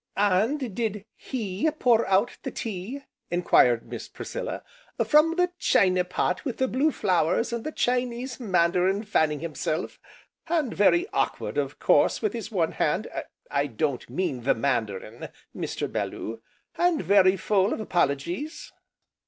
"And 0.17 0.73
did 0.75 1.05
He 1.15 1.69
pour 1.69 2.07
out 2.07 2.39
the 2.41 2.49
tea?" 2.49 3.03
enquired 3.29 3.87
Miss 3.87 4.07
Priscilla, 4.07 4.63
"from 5.05 5.35
the 5.35 5.51
china 5.59 6.03
pot 6.03 6.43
with 6.43 6.57
the 6.57 6.67
blue 6.67 6.91
flowers 6.91 7.53
and 7.53 7.63
the 7.63 7.71
Chinese 7.71 8.39
Mandarin 8.39 9.03
fanning 9.03 9.41
himself, 9.41 9.99
and 10.47 10.73
very 10.73 11.05
awkward, 11.13 11.59
of 11.59 11.77
course, 11.77 12.19
with 12.19 12.33
his 12.33 12.51
one 12.51 12.71
hand, 12.71 13.07
I 13.51 13.67
don't 13.67 14.09
mean 14.09 14.41
the 14.41 14.55
Mandarin, 14.55 15.29
Mr. 15.55 15.87
Bellew, 15.91 16.41
and 16.79 17.03
very 17.03 17.37
full 17.37 17.71
of 17.71 17.79
apologies?" 17.79 18.71